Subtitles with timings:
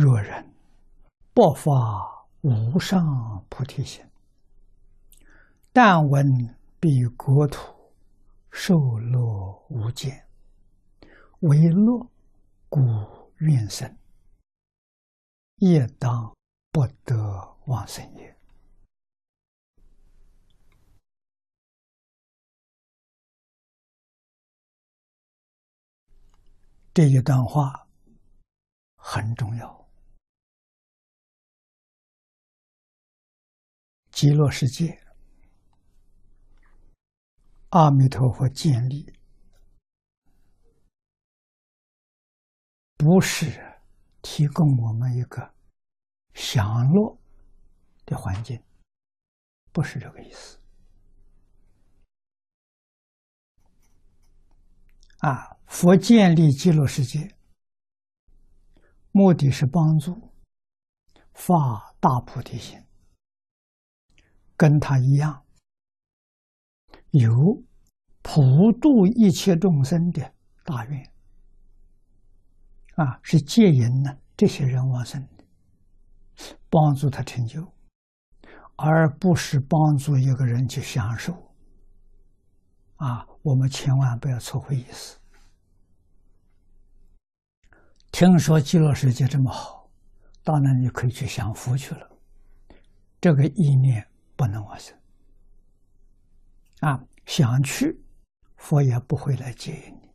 [0.00, 0.54] 若人
[1.34, 4.08] 不发无上菩提心，
[5.72, 6.24] 但闻
[6.78, 7.74] 彼国土
[8.48, 10.24] 受乐无间，
[11.40, 12.08] 为乐
[12.68, 12.78] 故
[13.38, 13.98] 愿生，
[15.56, 16.32] 业当
[16.70, 18.38] 不得往生也。
[26.94, 27.88] 这一段话
[28.94, 29.87] 很重要。
[34.18, 35.00] 极乐世界，
[37.68, 39.14] 阿弥陀佛建立，
[42.96, 43.78] 不是
[44.20, 45.54] 提供我们一个
[46.34, 47.16] 享乐
[48.04, 48.60] 的环境，
[49.70, 50.58] 不是这个意思。
[55.18, 57.36] 啊，佛建立极乐世界，
[59.12, 60.32] 目的是帮助
[61.34, 62.84] 发大菩提心，
[64.58, 65.42] 跟他一样，
[67.12, 67.30] 有
[68.20, 70.30] 普度一切众生的
[70.64, 71.10] 大愿。
[72.96, 75.44] 啊，是戒引呢这些人往生的，
[76.68, 77.66] 帮助他成就，
[78.76, 81.32] 而不是帮助一个人去享受。
[82.96, 83.24] 啊。
[83.40, 85.16] 我们千万不要错会意思。
[88.10, 89.88] 听说极乐世界这么好，
[90.42, 92.10] 当然你可以去享福去了。
[93.20, 94.06] 这个意念
[94.38, 94.96] 不能往生
[96.78, 97.04] 啊！
[97.26, 98.00] 想去，
[98.56, 100.14] 佛也不会来接你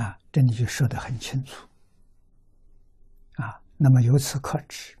[0.00, 0.16] 啊！
[0.30, 1.68] 这里就说的很清楚
[3.32, 3.60] 啊。
[3.76, 4.96] 那么由此可知，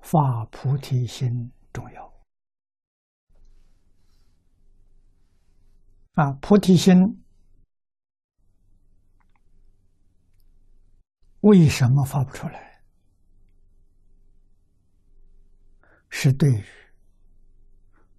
[0.00, 2.12] 发菩提心重要。
[6.12, 7.24] 啊，菩提心
[11.40, 12.71] 为什么发不出来？
[16.14, 16.64] 是对于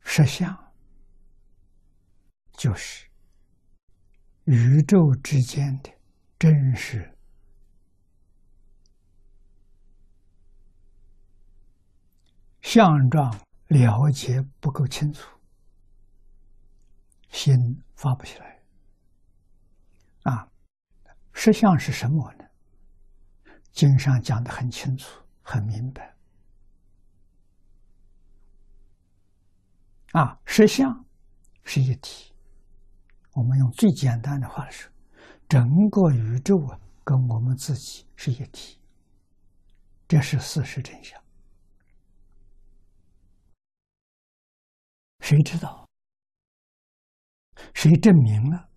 [0.01, 0.73] 实相，
[2.53, 3.07] 就是
[4.45, 5.91] 宇宙之间的
[6.39, 7.15] 真实
[12.61, 13.31] 相状
[13.67, 15.29] 了解不够清楚。
[17.29, 17.55] 心
[17.95, 18.59] 发不起来
[20.23, 20.47] 啊！
[21.31, 22.45] 实相是什么呢？
[23.71, 26.12] 经上讲的很清楚、很明白
[30.13, 30.39] 啊！
[30.45, 31.05] 实相
[31.63, 32.33] 是一体。
[33.33, 34.91] 我们用最简单的话来说，
[35.49, 38.79] 整个宇宙啊，跟我们自己是一体，
[40.07, 41.19] 这是事实真相。
[45.19, 45.89] 谁知道？
[47.73, 48.69] 谁证明了？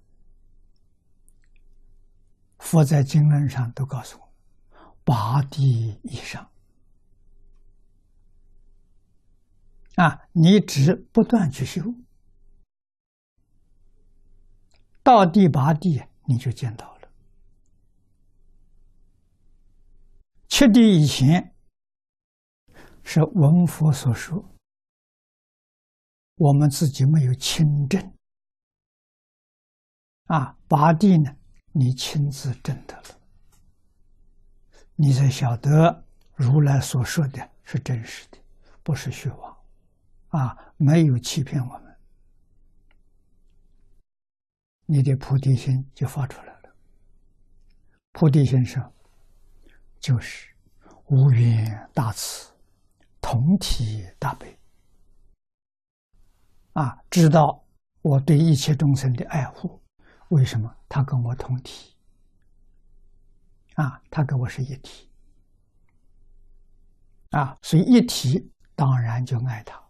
[2.59, 4.33] 佛在经论上都告诉我，
[5.05, 6.51] 八地以上
[9.97, 11.83] 啊，你只不断去修，
[15.03, 17.09] 到第八地你就见到了。
[20.49, 21.55] 七地以前
[23.03, 24.43] 是闻佛所说，
[26.37, 28.13] 我们自己没有亲证。
[30.25, 31.37] 啊，八地呢？
[31.73, 33.21] 你亲自证得了，
[34.95, 36.05] 你才晓得
[36.35, 38.39] 如来所说的是真实的，
[38.83, 39.56] 不是虚妄，
[40.29, 41.97] 啊，没有欺骗我们，
[44.87, 46.75] 你的菩提心就发出来了。
[48.13, 48.93] 菩提心上
[50.01, 50.49] 就是
[51.07, 52.53] 无缘大慈，
[53.21, 54.59] 同体大悲，
[56.73, 57.65] 啊，知道
[58.03, 59.81] 我对一切众生的爱护。
[60.31, 61.97] 为什么他跟我同体？
[63.75, 65.09] 啊，他跟我是一体，
[67.31, 69.86] 啊，所以一体当然就爱他。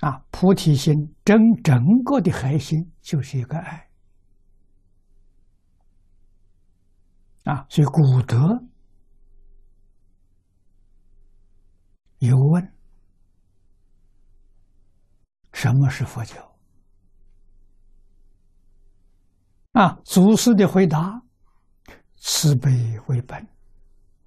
[0.00, 0.94] 啊，菩提心
[1.24, 3.88] 整整个的核心就是一个爱。
[7.44, 8.36] 啊，所以古德
[12.18, 12.72] 有问。
[15.52, 16.56] 什么是佛教？
[19.72, 21.22] 啊，祖师的回答：
[22.16, 22.70] 慈悲
[23.06, 23.46] 为本，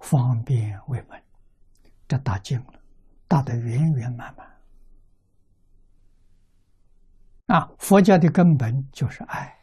[0.00, 1.22] 方便为门。
[2.08, 2.80] 这大净了，
[3.28, 4.57] 大的圆圆满满。
[7.48, 9.58] 啊，佛教的根本就是爱，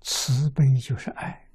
[0.00, 1.48] 慈悲就是爱。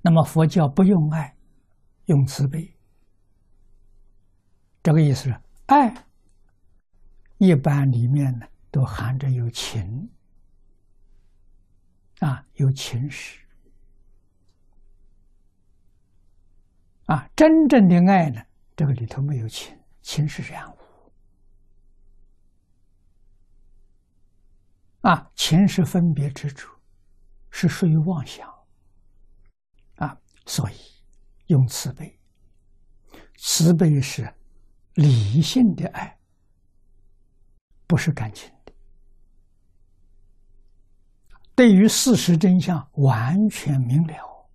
[0.00, 1.36] 那么佛教不用爱，
[2.06, 2.72] 用慈悲，
[4.82, 6.06] 这个意思是爱。
[7.38, 10.08] 一般里面呢，都含着有情
[12.20, 13.40] 啊，有情识。
[17.06, 18.40] 啊，真正的爱呢，
[18.76, 20.76] 这个里头没有情，情是染污。
[25.00, 26.70] 啊，前世分别之处，
[27.50, 28.48] 是属于妄想。
[29.96, 30.16] 啊，
[30.46, 30.74] 所以
[31.46, 32.18] 用慈悲，
[33.36, 34.32] 慈悲是
[34.94, 36.18] 理性的爱，
[37.86, 38.72] 不是感情的。
[41.54, 44.48] 对于事实真相完全明了，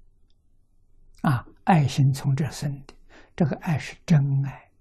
[1.22, 1.46] 啊。
[1.66, 2.94] 爱心从这生的，
[3.36, 4.72] 这个爱是真爱，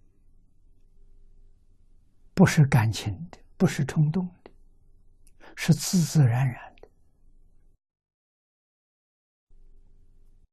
[2.35, 4.44] 不是感情的，不是冲动的，
[5.57, 6.89] 是自自然然的。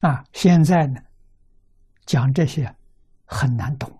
[0.07, 1.01] 啊，现在呢，
[2.05, 2.75] 讲这些
[3.25, 3.99] 很难懂。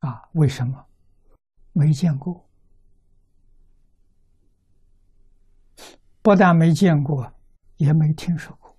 [0.00, 0.86] 啊，为什么？
[1.72, 2.48] 没见过，
[6.20, 7.32] 不但没见过，
[7.76, 8.76] 也没听说过。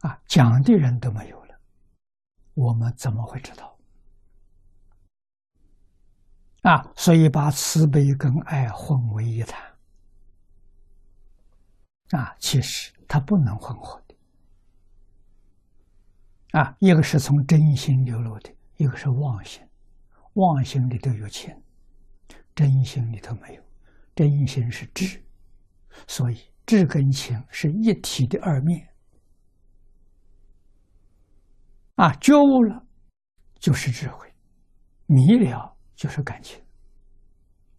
[0.00, 1.60] 啊，讲的人都没有了，
[2.54, 3.77] 我们怎么会知道？
[6.62, 9.60] 啊，所以把慈悲跟爱混为一谈。
[12.10, 14.14] 啊，其实它不能混合的。
[16.58, 19.62] 啊，一个是从真心流露的，一个是妄心，
[20.32, 21.54] 妄心里头有情，
[22.54, 23.62] 真心里头没有，
[24.14, 25.22] 真心是智，
[26.06, 28.88] 所以智跟情是一体的二面。
[31.96, 32.86] 啊，觉悟了
[33.58, 34.32] 就是智慧，
[35.06, 36.62] 迷了就是感情。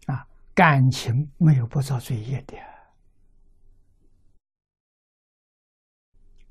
[0.07, 2.57] 啊，感情没有不造罪业的，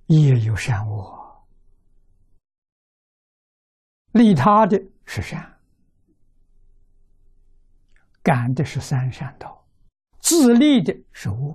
[0.07, 1.47] 业有善恶，
[4.13, 5.61] 利他的是善，
[8.23, 9.63] 感的是三善道，
[10.21, 11.55] 自利的是恶，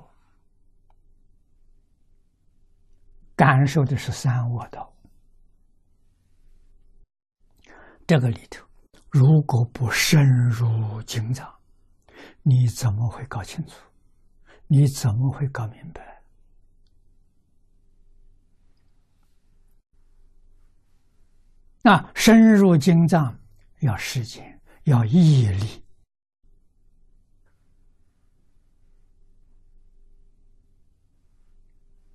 [3.35, 4.93] 感受的是三恶道。
[8.05, 8.63] 这个里头，
[9.13, 11.47] 如果不深入经藏，
[12.41, 13.75] 你怎么会搞清楚？
[14.65, 16.23] 你怎么会搞明白？
[21.83, 23.39] 那深入经藏
[23.81, 25.83] 要时间，要毅力。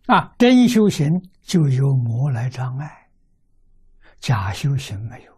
[0.07, 1.09] 啊，真修行
[1.43, 3.09] 就有魔来障碍，
[4.19, 5.38] 假修行没有。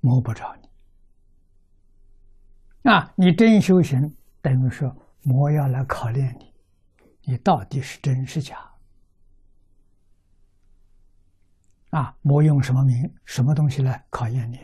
[0.00, 0.68] 摸不着你
[2.90, 3.12] 啊！
[3.16, 6.54] 你真修行，等于说魔要来考验你，
[7.24, 8.56] 你到底是真是假？
[11.90, 12.16] 啊！
[12.22, 14.58] 魔用什么名、什么东西来考验你？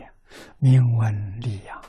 [0.57, 1.79] 名闻利养，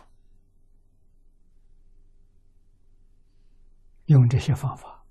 [4.04, 5.02] 用这些方法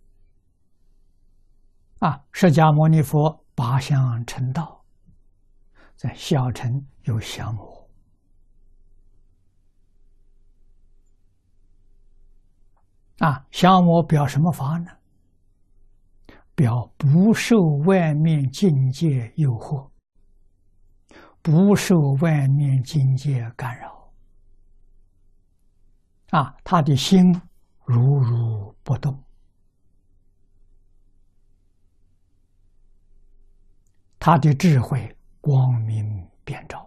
[2.00, 2.24] 啊！
[2.32, 4.86] 释迦牟尼佛八相成道，
[5.96, 7.87] 在小乘有降魔。
[13.20, 14.92] 啊，向我表什么法呢？
[16.56, 19.90] 表不受外面境界诱惑，
[21.42, 24.12] 不受外面境界干扰。
[26.30, 27.32] 啊，他的心
[27.86, 29.24] 如如不动，
[34.18, 36.87] 他的智慧光明遍照。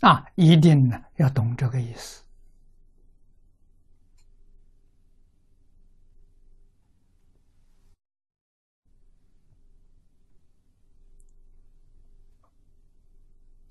[0.00, 2.22] 啊，一定呢要懂这个意思。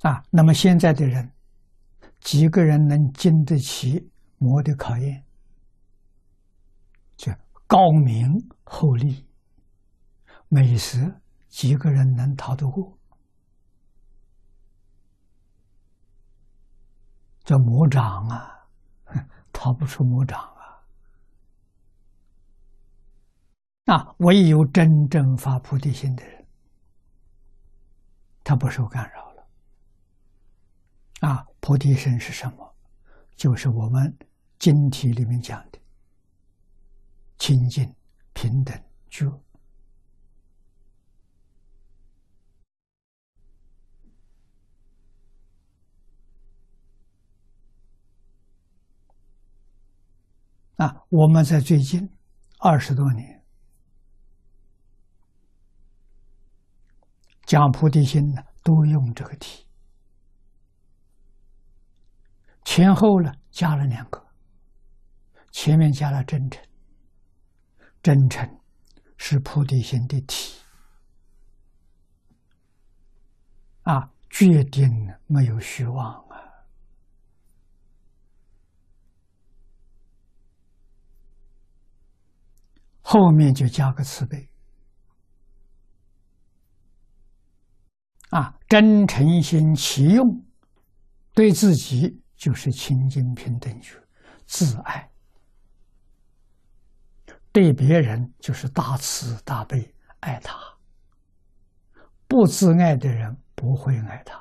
[0.02, 1.32] 啊，那么现在的人，
[2.20, 5.24] 几个人能经得起魔的考验？
[7.18, 7.32] 就
[7.66, 9.26] 高明厚利，
[10.48, 11.12] 美食，
[11.48, 12.96] 几个人能逃得过？
[17.46, 18.68] 叫魔掌啊，
[19.54, 20.82] 逃不出魔掌啊！
[23.94, 26.46] 啊，唯有真正发菩提心的人，
[28.44, 29.48] 他不受干扰了。
[31.22, 32.76] 啊，菩提心是什么？
[33.36, 34.18] 就是我们
[34.58, 35.80] 经题里面讲的
[37.38, 37.94] 清净、
[38.34, 38.76] 平等、
[39.10, 39.30] 觉。
[50.78, 52.10] 啊，我们在最近
[52.60, 53.44] 二十多年
[57.46, 59.66] 讲菩提心呢，都用这个题。
[62.66, 64.22] 前后呢加了两个，
[65.52, 66.62] 前面加了真诚，
[68.02, 68.60] 真诚
[69.18, 70.60] 是菩提心的体
[73.84, 74.90] 啊，决定
[75.28, 76.25] 没有虚妄
[83.06, 84.50] 后面就加个慈悲
[88.32, 90.44] 啊，真诚心其用，
[91.36, 92.20] 对自己。
[92.38, 93.98] 就是清净平等觉，
[94.46, 95.10] 自爱；
[97.54, 100.60] 对别人就是大慈大悲，爱他。
[102.28, 104.38] 不自爱的人不会爱他。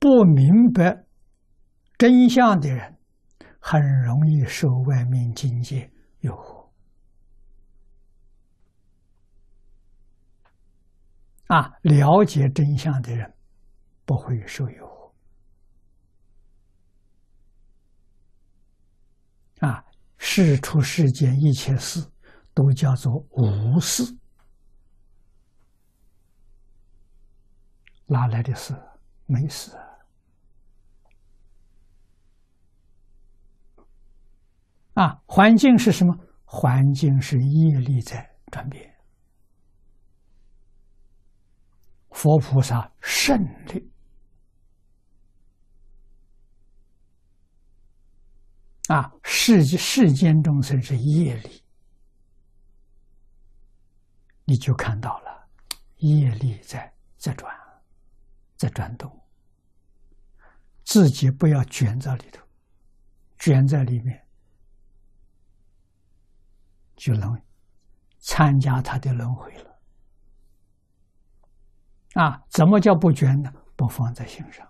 [0.00, 1.06] 不明白
[1.98, 2.96] 真相的人，
[3.58, 5.90] 很容易受外面境界
[6.20, 6.64] 诱惑。
[11.48, 13.34] 啊，了解真相的人
[14.04, 15.12] 不会受诱
[19.60, 19.66] 惑。
[19.66, 19.84] 啊，
[20.18, 22.06] 事出世间一切事
[22.54, 24.04] 都叫做无事，
[28.06, 28.72] 哪来的事？
[29.26, 29.72] 没事。
[34.98, 36.12] 啊，环境是什么？
[36.44, 38.92] 环境是业力在转变。
[42.10, 43.38] 佛菩萨胜
[43.68, 43.92] 利
[48.88, 49.12] 啊！
[49.22, 51.62] 世世间众生是业力，
[54.46, 55.48] 你就看到了
[55.98, 57.54] 业力在在转，
[58.56, 59.08] 在转动。
[60.82, 62.44] 自己不要卷在里头，
[63.38, 64.26] 卷在里面
[66.98, 67.40] 就能
[68.18, 69.80] 参加他的轮回了。
[72.14, 73.50] 啊，怎么叫不捐呢？
[73.76, 74.68] 不放在心上，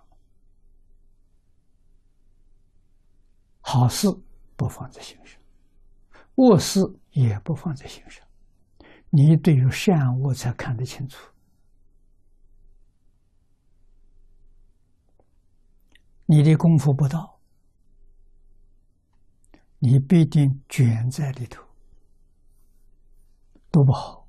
[3.61, 4.07] 好事
[4.55, 5.41] 不放在心上，
[6.35, 8.23] 恶事也不放在心上。
[9.09, 11.17] 你对于善恶才看得清楚。
[16.27, 17.39] 你的功夫不到，
[19.79, 21.63] 你必定卷在里头，
[23.71, 24.27] 都不好。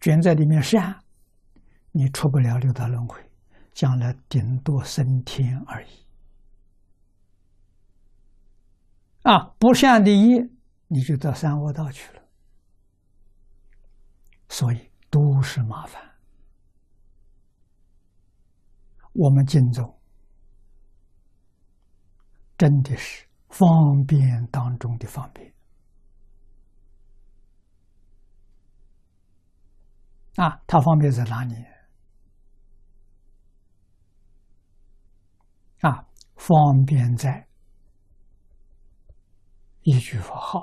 [0.00, 0.98] 卷在里面善。
[1.94, 3.20] 你出不了六道轮回，
[3.74, 6.06] 将来顶多升天而已。
[9.24, 10.48] 啊，不善的业，
[10.88, 12.22] 你就到三恶道去了。
[14.48, 16.02] 所以都是麻烦。
[19.12, 20.00] 我们敬宗
[22.56, 25.52] 真的是方便当中的方便。
[30.36, 31.54] 啊，它方便在哪里？
[35.80, 37.46] 啊，方便在
[39.82, 40.60] 一句佛号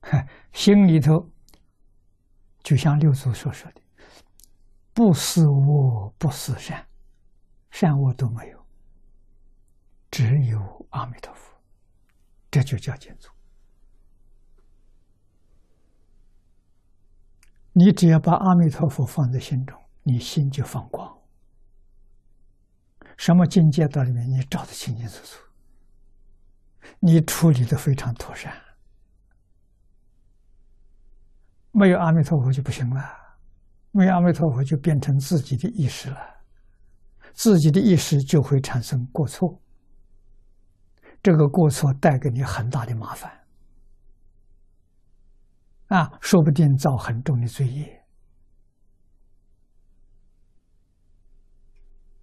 [0.00, 1.30] 啊， 心里头
[2.62, 3.80] 就像六祖所说的
[4.92, 6.86] ：“不思恶，不思善，
[7.70, 8.66] 善恶都没有，
[10.10, 11.56] 只有阿弥陀佛。”
[12.50, 13.30] 这就叫建筑。
[17.78, 21.16] 你只要把阿弥陀佛放在心中，你心就放光。
[23.16, 25.38] 什么境界到里面，你找得清清楚楚，
[26.98, 28.52] 你处理的非常妥善。
[31.70, 33.00] 没有阿弥陀佛就不行了，
[33.92, 36.18] 没有阿弥陀佛就变成自己的意识了，
[37.32, 39.56] 自己的意识就会产生过错，
[41.22, 43.30] 这个过错带给你很大的麻烦，
[45.88, 48.04] 啊，说不定造很重的罪业。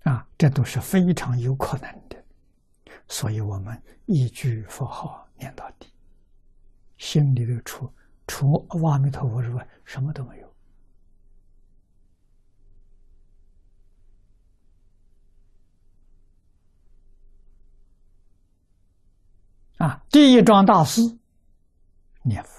[0.03, 2.24] 啊，这都是非常有可能的，
[3.07, 5.91] 所以我们一句佛号念到底，
[6.98, 7.93] 心里头除
[8.27, 10.53] 除阿弥陀佛之外，什么都没有。
[19.77, 21.01] 啊，第一桩大事
[22.22, 22.54] 念佛，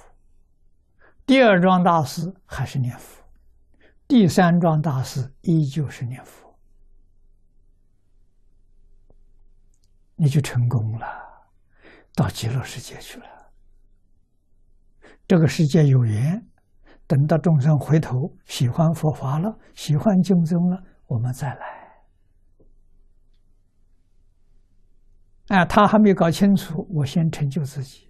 [1.26, 3.20] 第二桩大事还是念佛，
[4.06, 6.56] 第三桩大事依旧是念佛。
[10.14, 11.06] 你就成功了，
[12.14, 13.26] 到极乐世界去了。
[15.26, 16.40] 这个世界有缘，
[17.08, 21.66] 等到众生回头喜欢佛法了，喜欢经宗了，我们再来。
[25.48, 28.05] 哎，他还没搞清楚，我先成就自己。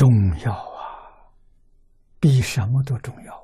[0.00, 1.28] 重要啊！
[2.18, 3.36] 比什么都重要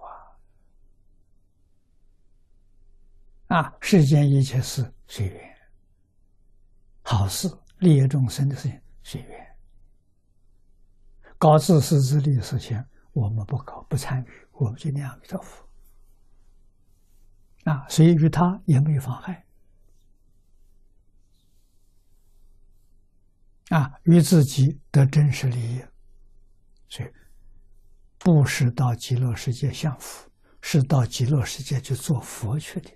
[3.48, 3.58] 啊！
[3.58, 5.56] 啊，世间一切事随缘，
[7.02, 7.46] 好事
[7.80, 9.56] 利益众生的事情随缘，
[11.36, 12.82] 搞自私自利的事情
[13.12, 15.62] 我们不搞不参与，我们就念阿弥陀佛。
[17.64, 19.44] 啊，所以与他也没有妨害。
[23.68, 25.84] 啊，与自己得真实利益，
[26.88, 27.10] 所以
[28.18, 32.90] 不是到极乐世界享福，是到极乐世界去做佛去的。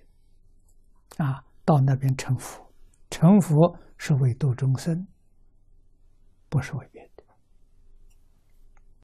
[1.17, 2.73] 啊，到那边成佛，
[3.09, 5.05] 成佛是为度众生，
[6.49, 7.10] 不是为别的。